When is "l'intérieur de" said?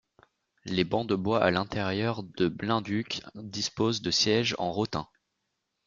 1.51-2.47